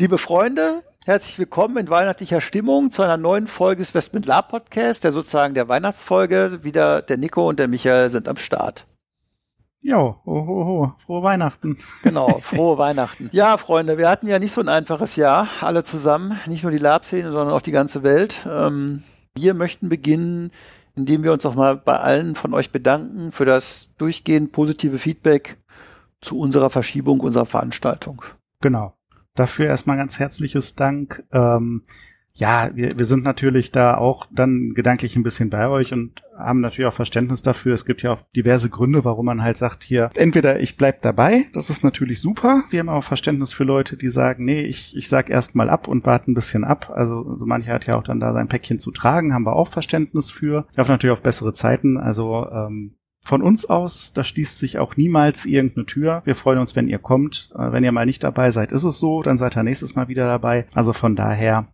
Liebe 0.00 0.16
Freunde, 0.16 0.82
herzlich 1.04 1.38
willkommen 1.38 1.76
in 1.76 1.90
weihnachtlicher 1.90 2.40
Stimmung 2.40 2.90
zu 2.90 3.02
einer 3.02 3.18
neuen 3.18 3.46
Folge 3.46 3.80
des 3.80 3.94
Westmund 3.94 4.24
Lab 4.24 4.50
Podcast, 4.50 5.04
der 5.04 5.12
sozusagen 5.12 5.52
der 5.52 5.68
Weihnachtsfolge. 5.68 6.60
Wieder 6.62 7.00
der 7.00 7.18
Nico 7.18 7.46
und 7.46 7.58
der 7.58 7.68
Michael 7.68 8.08
sind 8.08 8.26
am 8.26 8.36
Start. 8.36 8.86
Jo, 9.82 10.16
ho, 10.24 10.46
ho, 10.46 10.64
ho. 10.64 10.94
frohe 10.96 11.22
Weihnachten. 11.22 11.76
Genau, 12.02 12.28
frohe 12.40 12.78
Weihnachten. 12.78 13.28
Ja, 13.32 13.58
Freunde, 13.58 13.98
wir 13.98 14.08
hatten 14.08 14.26
ja 14.26 14.38
nicht 14.38 14.54
so 14.54 14.62
ein 14.62 14.70
einfaches 14.70 15.16
Jahr, 15.16 15.48
alle 15.60 15.84
zusammen, 15.84 16.40
nicht 16.46 16.62
nur 16.62 16.72
die 16.72 16.78
Lab-Szene, 16.78 17.30
sondern 17.30 17.54
auch 17.54 17.60
die 17.60 17.70
ganze 17.70 18.02
Welt. 18.02 18.46
Ähm, 18.50 19.02
wir 19.34 19.52
möchten 19.52 19.90
beginnen, 19.90 20.50
indem 20.96 21.24
wir 21.24 21.32
uns 21.34 21.44
auch 21.44 21.56
mal 21.56 21.76
bei 21.76 22.00
allen 22.00 22.36
von 22.36 22.54
euch 22.54 22.72
bedanken 22.72 23.32
für 23.32 23.44
das 23.44 23.90
durchgehend 23.98 24.52
positive 24.52 24.98
Feedback 24.98 25.58
zu 26.22 26.38
unserer 26.38 26.70
Verschiebung 26.70 27.20
unserer 27.20 27.44
Veranstaltung. 27.44 28.22
Genau. 28.62 28.94
Dafür 29.34 29.66
erstmal 29.66 29.96
ganz 29.96 30.18
herzliches 30.18 30.74
Dank. 30.74 31.24
Ähm, 31.32 31.82
ja, 32.32 32.70
wir, 32.74 32.96
wir 32.96 33.04
sind 33.04 33.24
natürlich 33.24 33.72
da 33.72 33.96
auch 33.96 34.26
dann 34.32 34.72
gedanklich 34.74 35.16
ein 35.16 35.22
bisschen 35.22 35.50
bei 35.50 35.68
euch 35.68 35.92
und 35.92 36.22
haben 36.38 36.60
natürlich 36.60 36.88
auch 36.88 36.94
Verständnis 36.94 37.42
dafür. 37.42 37.74
Es 37.74 37.84
gibt 37.84 38.02
ja 38.02 38.12
auch 38.12 38.22
diverse 38.34 38.70
Gründe, 38.70 39.04
warum 39.04 39.26
man 39.26 39.42
halt 39.42 39.56
sagt 39.56 39.84
hier, 39.84 40.10
entweder 40.16 40.60
ich 40.60 40.76
bleib 40.76 41.02
dabei, 41.02 41.46
das 41.52 41.70
ist 41.70 41.84
natürlich 41.84 42.20
super. 42.20 42.62
Wir 42.70 42.80
haben 42.80 42.88
auch 42.88 43.04
Verständnis 43.04 43.52
für 43.52 43.64
Leute, 43.64 43.96
die 43.96 44.08
sagen, 44.08 44.44
nee, 44.44 44.62
ich, 44.62 44.96
ich 44.96 45.08
sag 45.08 45.28
erst 45.28 45.54
mal 45.54 45.68
ab 45.68 45.88
und 45.88 46.06
warte 46.06 46.30
ein 46.30 46.34
bisschen 46.34 46.64
ab. 46.64 46.90
Also 46.94 47.36
so 47.36 47.44
mancher 47.44 47.74
hat 47.74 47.86
ja 47.86 47.96
auch 47.96 48.04
dann 48.04 48.20
da 48.20 48.32
sein 48.32 48.48
Päckchen 48.48 48.78
zu 48.78 48.90
tragen, 48.90 49.34
haben 49.34 49.44
wir 49.44 49.56
auch 49.56 49.68
Verständnis 49.68 50.30
für. 50.30 50.66
Ich 50.72 50.78
hoffe 50.78 50.92
natürlich 50.92 51.12
auf 51.12 51.22
bessere 51.22 51.52
Zeiten. 51.52 51.98
Also 51.98 52.48
ähm, 52.50 52.94
von 53.22 53.42
uns 53.42 53.66
aus, 53.66 54.12
da 54.12 54.24
schließt 54.24 54.58
sich 54.58 54.78
auch 54.78 54.96
niemals 54.96 55.46
irgendeine 55.46 55.86
Tür. 55.86 56.22
Wir 56.24 56.34
freuen 56.34 56.58
uns, 56.58 56.74
wenn 56.74 56.88
ihr 56.88 56.98
kommt. 56.98 57.50
Äh, 57.54 57.72
wenn 57.72 57.84
ihr 57.84 57.92
mal 57.92 58.06
nicht 58.06 58.24
dabei 58.24 58.50
seid, 58.50 58.72
ist 58.72 58.84
es 58.84 58.98
so, 58.98 59.22
dann 59.22 59.38
seid 59.38 59.56
ihr 59.56 59.62
nächstes 59.62 59.94
Mal 59.94 60.08
wieder 60.08 60.26
dabei. 60.26 60.66
Also 60.74 60.92
von 60.92 61.16
daher, 61.16 61.68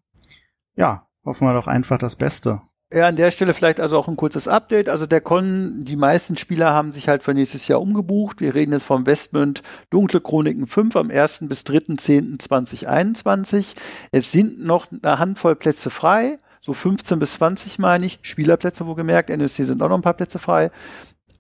ja, 0.75 1.07
hoffen 1.25 1.47
wir 1.47 1.55
doch 1.55 1.67
einfach 1.67 1.99
das 1.99 2.17
Beste. 2.17 2.61
Ja, 2.93 3.09
an 3.09 3.17
der 3.17 3.33
Stelle 3.33 3.53
vielleicht 3.53 3.81
also 3.81 3.99
auch 3.99 4.07
ein 4.07 4.17
kurzes 4.17 4.47
Update. 4.47 4.89
Also 4.89 5.07
der 5.07 5.21
Con, 5.21 5.85
die 5.85 5.97
meisten 5.97 6.37
Spieler 6.37 6.73
haben 6.73 6.93
sich 6.93 7.09
halt 7.09 7.25
für 7.25 7.35
nächstes 7.35 7.67
Jahr 7.67 7.81
umgebucht. 7.81 8.41
Wir 8.41 8.55
reden 8.55 8.71
jetzt 8.71 8.85
vom 8.85 9.07
Westmund 9.07 9.65
Dunkle 9.91 10.21
Chroniken 10.21 10.69
5 10.69 10.95
am 10.95 11.11
1. 11.11 11.47
bis 11.49 11.63
3.10.2021. 11.63 13.75
Es 14.13 14.31
sind 14.31 14.65
noch 14.65 14.87
eine 14.91 15.19
Handvoll 15.19 15.57
Plätze 15.57 15.91
frei. 15.91 16.39
So 16.61 16.75
15 16.75 17.19
bis 17.19 17.33
20 17.35 17.81
meine 17.81 18.07
ich. 18.07 18.21
Spielerplätze 18.23 18.87
wo 18.87 18.95
gemerkt. 18.95 19.31
NSC 19.31 19.65
sind 19.65 19.83
auch 19.83 19.89
noch 19.89 19.97
ein 19.97 20.03
paar 20.03 20.15
Plätze 20.15 20.39
frei. 20.39 20.71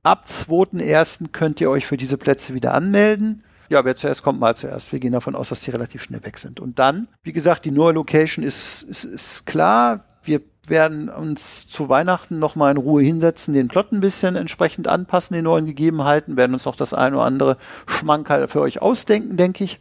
Ab 0.06 0.24
2.1. 0.28 1.32
könnt 1.32 1.60
ihr 1.60 1.68
euch 1.68 1.84
für 1.84 1.96
diese 1.96 2.16
Plätze 2.16 2.54
wieder 2.54 2.74
anmelden. 2.74 3.42
Ja, 3.68 3.84
wer 3.84 3.96
zuerst 3.96 4.22
kommt, 4.22 4.38
mal 4.38 4.54
zuerst. 4.54 4.92
Wir 4.92 5.00
gehen 5.00 5.10
davon 5.10 5.34
aus, 5.34 5.48
dass 5.48 5.62
die 5.62 5.72
relativ 5.72 6.00
schnell 6.00 6.24
weg 6.24 6.38
sind. 6.38 6.60
Und 6.60 6.78
dann, 6.78 7.08
wie 7.24 7.32
gesagt, 7.32 7.64
die 7.64 7.72
neue 7.72 7.94
Location 7.94 8.44
ist, 8.44 8.84
ist, 8.84 9.02
ist 9.02 9.46
klar. 9.46 10.04
Wir 10.22 10.42
werden 10.68 11.08
uns 11.08 11.66
zu 11.66 11.88
Weihnachten 11.88 12.38
nochmal 12.38 12.70
in 12.70 12.76
Ruhe 12.76 13.02
hinsetzen, 13.02 13.52
den 13.52 13.66
Plot 13.66 13.90
ein 13.90 13.98
bisschen 13.98 14.36
entsprechend 14.36 14.86
anpassen, 14.86 15.34
den 15.34 15.42
neuen 15.42 15.66
Gegebenheiten, 15.66 16.36
werden 16.36 16.52
uns 16.52 16.66
noch 16.66 16.76
das 16.76 16.94
eine 16.94 17.16
oder 17.16 17.24
andere 17.24 17.56
Schmankerl 17.88 18.46
für 18.46 18.60
euch 18.60 18.80
ausdenken, 18.80 19.36
denke 19.36 19.64
ich. 19.64 19.80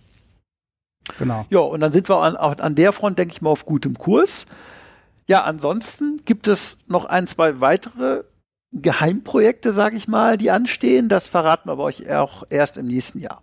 Genau. 1.20 1.46
Ja, 1.52 1.60
und 1.60 1.82
dann 1.82 1.92
sind 1.92 2.10
wir 2.10 2.18
an, 2.18 2.36
an 2.36 2.74
der 2.74 2.94
Front, 2.94 3.20
denke 3.20 3.32
ich 3.32 3.44
mal, 3.44 3.52
auf 3.52 3.68
gutem 3.68 3.96
Kurs. 3.96 4.48
Ja, 5.28 5.44
ansonsten 5.44 6.22
gibt 6.26 6.48
es 6.48 6.80
noch 6.88 7.06
ein, 7.06 7.28
zwei 7.28 7.62
weitere 7.62 8.24
Geheimprojekte, 8.82 9.74
sage 9.74 9.98
ich 9.98 10.08
mal, 10.08 10.38
die 10.38 10.52
anstehen. 10.52 11.10
Das 11.10 11.28
verraten 11.28 11.68
wir 11.70 11.74
aber 11.74 11.84
euch 11.84 12.10
auch 12.14 12.44
erst 12.50 12.78
im 12.78 12.88
nächsten 12.88 13.20
Jahr. 13.20 13.42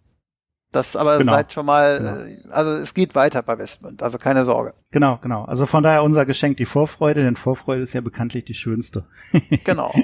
Das 0.72 0.96
aber 0.96 1.18
genau. 1.18 1.32
seid 1.32 1.52
schon 1.52 1.66
mal, 1.66 1.98
genau. 1.98 2.16
Äh, 2.16 2.50
also 2.50 2.70
es 2.70 2.94
geht 2.94 3.14
weiter 3.14 3.42
bei 3.42 3.58
Westmund, 3.58 4.02
also 4.02 4.16
keine 4.16 4.42
Sorge. 4.42 4.72
Genau, 4.90 5.18
genau. 5.22 5.44
Also 5.44 5.66
von 5.66 5.82
daher 5.82 6.02
unser 6.02 6.24
Geschenk 6.24 6.56
die 6.56 6.64
Vorfreude, 6.64 7.22
denn 7.22 7.36
Vorfreude 7.36 7.82
ist 7.82 7.92
ja 7.92 8.00
bekanntlich 8.00 8.46
die 8.46 8.54
schönste. 8.54 9.04
Genau. 9.64 9.94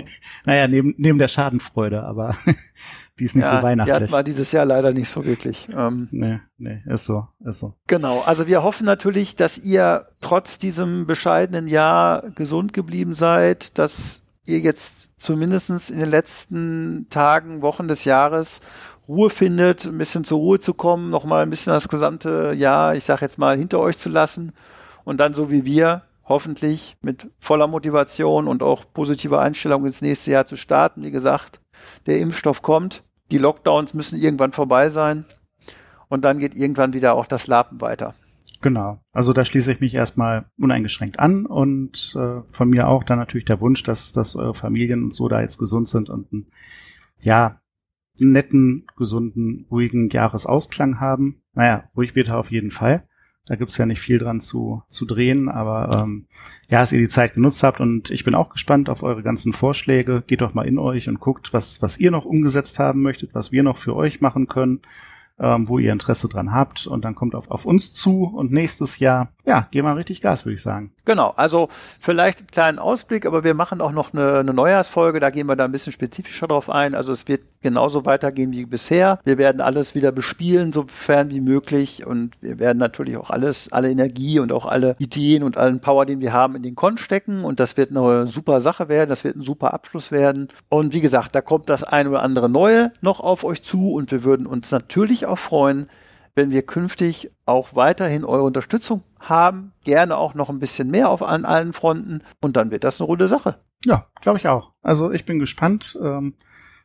naja, 0.44 0.68
neben, 0.68 0.94
neben 0.98 1.18
der 1.18 1.28
Schadenfreude, 1.28 2.02
aber 2.02 2.36
die 3.18 3.24
ist 3.24 3.34
nicht 3.34 3.46
ja, 3.46 3.56
so 3.56 3.62
weihnachtlich. 3.62 3.96
Die 3.96 4.02
hatten 4.04 4.12
wir 4.12 4.22
dieses 4.22 4.52
Jahr 4.52 4.66
leider 4.66 4.92
nicht 4.92 5.08
so 5.08 5.24
wirklich. 5.24 5.68
Ähm, 5.74 6.08
nee, 6.10 6.38
nee, 6.58 6.82
ist 6.86 7.06
so, 7.06 7.26
ist 7.44 7.60
so. 7.60 7.74
Genau, 7.86 8.20
also 8.20 8.46
wir 8.46 8.62
hoffen 8.62 8.84
natürlich, 8.84 9.36
dass 9.36 9.58
ihr 9.58 10.06
trotz 10.20 10.58
diesem 10.58 11.06
bescheidenen 11.06 11.66
Jahr 11.66 12.30
gesund 12.32 12.74
geblieben 12.74 13.14
seid, 13.14 13.78
dass 13.78 14.27
ihr 14.48 14.60
jetzt 14.60 15.10
zumindestens 15.18 15.90
in 15.90 15.98
den 15.98 16.10
letzten 16.10 17.06
Tagen, 17.10 17.62
Wochen 17.62 17.88
des 17.88 18.04
Jahres 18.04 18.60
Ruhe 19.08 19.30
findet, 19.30 19.86
ein 19.86 19.98
bisschen 19.98 20.24
zur 20.24 20.38
Ruhe 20.38 20.60
zu 20.60 20.74
kommen, 20.74 21.10
nochmal 21.10 21.42
ein 21.42 21.50
bisschen 21.50 21.72
das 21.72 21.88
gesamte 21.88 22.52
Jahr, 22.52 22.94
ich 22.94 23.04
sag 23.04 23.22
jetzt 23.22 23.38
mal, 23.38 23.56
hinter 23.56 23.80
euch 23.80 23.96
zu 23.96 24.08
lassen 24.10 24.52
und 25.04 25.18
dann 25.18 25.32
so 25.32 25.50
wie 25.50 25.64
wir 25.64 26.02
hoffentlich 26.24 26.96
mit 27.00 27.28
voller 27.38 27.66
Motivation 27.66 28.46
und 28.48 28.62
auch 28.62 28.84
positiver 28.92 29.40
Einstellung 29.40 29.86
ins 29.86 30.02
nächste 30.02 30.32
Jahr 30.32 30.44
zu 30.44 30.56
starten. 30.56 31.02
Wie 31.02 31.10
gesagt, 31.10 31.60
der 32.06 32.18
Impfstoff 32.18 32.60
kommt, 32.60 33.02
die 33.30 33.38
Lockdowns 33.38 33.94
müssen 33.94 34.18
irgendwann 34.18 34.52
vorbei 34.52 34.90
sein 34.90 35.24
und 36.08 36.26
dann 36.26 36.38
geht 36.38 36.54
irgendwann 36.54 36.92
wieder 36.92 37.14
auch 37.14 37.26
das 37.26 37.46
Lapen 37.46 37.80
weiter. 37.80 38.14
Genau. 38.60 39.00
Also 39.12 39.32
da 39.32 39.44
schließe 39.44 39.72
ich 39.72 39.80
mich 39.80 39.94
erstmal 39.94 40.46
uneingeschränkt 40.58 41.18
an 41.18 41.46
und 41.46 42.16
äh, 42.18 42.42
von 42.48 42.68
mir 42.68 42.88
auch 42.88 43.04
dann 43.04 43.18
natürlich 43.18 43.44
der 43.44 43.60
Wunsch, 43.60 43.84
dass, 43.84 44.12
dass 44.12 44.34
eure 44.34 44.54
Familien 44.54 45.04
und 45.04 45.12
so 45.12 45.28
da 45.28 45.40
jetzt 45.40 45.58
gesund 45.58 45.88
sind 45.88 46.10
und 46.10 46.32
einen, 46.32 46.46
ja, 47.20 47.60
netten, 48.18 48.86
gesunden, 48.96 49.66
ruhigen 49.70 50.10
Jahresausklang 50.10 50.98
haben. 50.98 51.42
Naja, 51.54 51.88
ruhig 51.96 52.16
wird 52.16 52.28
er 52.28 52.38
auf 52.38 52.50
jeden 52.50 52.72
Fall. 52.72 53.04
Da 53.46 53.54
gibt's 53.54 53.78
ja 53.78 53.86
nicht 53.86 54.00
viel 54.00 54.18
dran 54.18 54.40
zu, 54.40 54.82
zu 54.88 55.06
drehen, 55.06 55.48
aber 55.48 56.02
ähm, 56.02 56.26
ja, 56.68 56.80
dass 56.80 56.92
ihr 56.92 56.98
die 56.98 57.08
Zeit 57.08 57.34
genutzt 57.34 57.62
habt 57.62 57.80
und 57.80 58.10
ich 58.10 58.24
bin 58.24 58.34
auch 58.34 58.50
gespannt 58.50 58.90
auf 58.90 59.04
eure 59.04 59.22
ganzen 59.22 59.52
Vorschläge. 59.52 60.22
Geht 60.26 60.40
doch 60.40 60.52
mal 60.52 60.66
in 60.66 60.78
euch 60.78 61.08
und 61.08 61.20
guckt, 61.20 61.54
was, 61.54 61.80
was 61.80 61.98
ihr 61.98 62.10
noch 62.10 62.24
umgesetzt 62.24 62.80
haben 62.80 63.02
möchtet, 63.02 63.34
was 63.34 63.52
wir 63.52 63.62
noch 63.62 63.78
für 63.78 63.94
euch 63.94 64.20
machen 64.20 64.48
können 64.48 64.80
ähm, 65.40 65.68
wo 65.68 65.78
ihr 65.78 65.92
Interesse 65.92 66.28
dran 66.28 66.52
habt. 66.52 66.86
Und 66.86 67.04
dann 67.04 67.14
kommt 67.14 67.34
auf, 67.34 67.50
auf 67.50 67.64
uns 67.64 67.92
zu 67.92 68.24
und 68.24 68.52
nächstes 68.52 68.98
Jahr, 68.98 69.28
ja, 69.48 69.66
gehen 69.70 69.86
wir 69.86 69.96
richtig 69.96 70.20
Gas, 70.20 70.44
würde 70.44 70.56
ich 70.56 70.62
sagen. 70.62 70.92
Genau, 71.06 71.32
also 71.36 71.70
vielleicht 72.00 72.40
einen 72.40 72.48
kleinen 72.48 72.78
Ausblick, 72.78 73.24
aber 73.24 73.44
wir 73.44 73.54
machen 73.54 73.80
auch 73.80 73.92
noch 73.92 74.12
eine, 74.12 74.40
eine 74.40 74.52
Neujahrsfolge, 74.52 75.20
da 75.20 75.30
gehen 75.30 75.46
wir 75.46 75.56
da 75.56 75.64
ein 75.64 75.72
bisschen 75.72 75.94
spezifischer 75.94 76.46
drauf 76.46 76.68
ein. 76.68 76.94
Also 76.94 77.12
es 77.12 77.26
wird 77.28 77.40
genauso 77.62 78.04
weitergehen 78.04 78.52
wie 78.52 78.66
bisher. 78.66 79.20
Wir 79.24 79.38
werden 79.38 79.62
alles 79.62 79.94
wieder 79.94 80.12
bespielen, 80.12 80.74
sofern 80.74 81.30
wie 81.30 81.40
möglich 81.40 82.06
und 82.06 82.34
wir 82.42 82.58
werden 82.58 82.76
natürlich 82.76 83.16
auch 83.16 83.30
alles, 83.30 83.72
alle 83.72 83.90
Energie 83.90 84.38
und 84.38 84.52
auch 84.52 84.66
alle 84.66 84.96
Ideen 84.98 85.42
und 85.42 85.56
allen 85.56 85.80
Power, 85.80 86.04
den 86.04 86.20
wir 86.20 86.34
haben, 86.34 86.54
in 86.54 86.62
den 86.62 86.74
Con 86.74 86.98
stecken 86.98 87.42
und 87.42 87.58
das 87.58 87.78
wird 87.78 87.90
eine 87.90 88.26
super 88.26 88.60
Sache 88.60 88.90
werden, 88.90 89.08
das 89.08 89.24
wird 89.24 89.36
ein 89.36 89.42
super 89.42 89.72
Abschluss 89.72 90.12
werden. 90.12 90.48
Und 90.68 90.92
wie 90.92 91.00
gesagt, 91.00 91.34
da 91.34 91.40
kommt 91.40 91.70
das 91.70 91.84
ein 91.84 92.06
oder 92.06 92.22
andere 92.22 92.50
Neue 92.50 92.92
noch 93.00 93.20
auf 93.20 93.44
euch 93.44 93.62
zu 93.62 93.92
und 93.92 94.10
wir 94.10 94.24
würden 94.24 94.46
uns 94.46 94.70
natürlich 94.70 95.24
auch 95.24 95.38
freuen, 95.38 95.88
wenn 96.34 96.50
wir 96.50 96.62
künftig 96.62 97.30
auch 97.46 97.74
weiterhin 97.74 98.24
eure 98.24 98.44
Unterstützung 98.44 99.02
haben. 99.20 99.72
Gerne 99.84 100.16
auch 100.16 100.34
noch 100.34 100.48
ein 100.48 100.58
bisschen 100.58 100.90
mehr 100.90 101.08
auf 101.08 101.22
an 101.22 101.44
allen 101.44 101.72
Fronten. 101.72 102.22
Und 102.40 102.56
dann 102.56 102.70
wird 102.70 102.84
das 102.84 103.00
eine 103.00 103.06
runde 103.06 103.28
Sache. 103.28 103.60
Ja, 103.84 104.06
glaube 104.20 104.38
ich 104.38 104.48
auch. 104.48 104.72
Also 104.82 105.12
ich 105.12 105.24
bin 105.24 105.38
gespannt. 105.38 105.98
Ähm, 106.02 106.34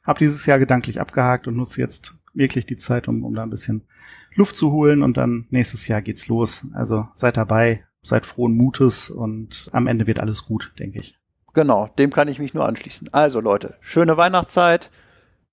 habe 0.03 0.19
dieses 0.19 0.45
Jahr 0.45 0.59
gedanklich 0.59 0.99
abgehakt 0.99 1.47
und 1.47 1.55
nutze 1.55 1.79
jetzt 1.79 2.15
wirklich 2.33 2.65
die 2.65 2.77
Zeit, 2.77 3.07
um, 3.07 3.23
um 3.23 3.33
da 3.35 3.43
ein 3.43 3.49
bisschen 3.49 3.87
Luft 4.35 4.57
zu 4.57 4.71
holen. 4.71 5.01
Und 5.01 5.17
dann 5.17 5.47
nächstes 5.49 5.87
Jahr 5.87 6.01
geht's 6.01 6.27
los. 6.27 6.67
Also 6.73 7.07
seid 7.15 7.37
dabei, 7.37 7.85
seid 8.01 8.25
frohen 8.25 8.55
Mutes 8.55 9.09
und 9.09 9.69
am 9.71 9.87
Ende 9.87 10.07
wird 10.07 10.19
alles 10.19 10.45
gut, 10.45 10.73
denke 10.77 10.99
ich. 10.99 11.17
Genau, 11.53 11.87
dem 11.99 12.09
kann 12.09 12.27
ich 12.27 12.39
mich 12.39 12.53
nur 12.53 12.67
anschließen. 12.67 13.13
Also 13.13 13.39
Leute, 13.39 13.77
schöne 13.79 14.17
Weihnachtszeit, 14.17 14.89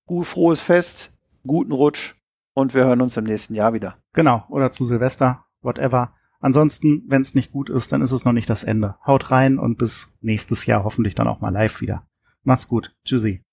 gut 0.06 0.27
frohes 0.27 0.62
Fest, 0.62 1.19
guten 1.47 1.73
Rutsch 1.73 2.15
und 2.55 2.75
wir 2.75 2.85
hören 2.85 3.03
uns 3.03 3.17
im 3.17 3.25
nächsten 3.25 3.55
Jahr 3.55 3.75
wieder. 3.75 3.99
Genau, 4.15 4.44
oder 4.49 4.73
zu 4.73 4.85
Silvester, 4.85 5.44
whatever. 5.61 6.15
Ansonsten, 6.41 7.05
wenn 7.07 7.23
es 7.23 7.35
nicht 7.35 7.53
gut 7.53 7.69
ist, 7.69 7.93
dann 7.93 8.01
ist 8.01 8.13
es 8.13 8.25
noch 8.25 8.33
nicht 8.33 8.49
das 8.49 8.65
Ende. 8.65 8.97
Haut 9.07 9.31
rein 9.31 9.59
und 9.59 9.77
bis 9.77 10.17
nächstes 10.23 10.65
Jahr 10.67 10.85
hoffentlich 10.85 11.15
dann 11.15 11.29
auch 11.29 11.41
mal 11.41 11.51
live 11.51 11.81
wieder. 11.83 12.07
Macht's 12.43 12.67
gut. 12.67 12.97
Tschüssi. 13.05 13.45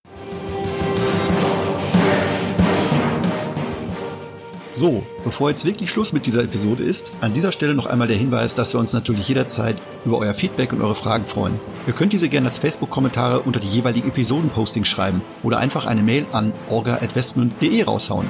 So, 4.74 5.04
bevor 5.24 5.50
jetzt 5.50 5.66
wirklich 5.66 5.90
Schluss 5.90 6.14
mit 6.14 6.28
dieser 6.28 6.44
Episode 6.44 6.84
ist, 6.84 7.18
an 7.22 7.34
dieser 7.34 7.52
Stelle 7.52 7.74
noch 7.74 7.88
einmal 7.88 8.08
der 8.08 8.16
Hinweis, 8.16 8.54
dass 8.54 8.74
wir 8.76 8.80
uns 8.80 8.94
natürlich 8.94 9.28
jederzeit 9.28 9.76
über 10.06 10.20
euer 10.20 10.36
Feedback 10.36 10.72
und 10.72 10.82
eure 10.82 10.94
Fragen 10.94 11.26
freuen. 11.26 11.60
Ihr 11.88 11.94
könnt 11.94 12.14
diese 12.14 12.30
gerne 12.30 12.46
als 12.46 12.60
Facebook-Kommentare 12.60 13.42
unter 13.42 13.60
die 13.60 13.68
jeweiligen 13.68 14.10
Episoden-Postings 14.10 14.88
schreiben 14.88 15.24
oder 15.42 15.58
einfach 15.58 15.88
eine 15.88 16.04
Mail 16.04 16.28
an 16.32 16.54
orga.westmund.de 16.70 17.84
raushauen. 17.84 18.30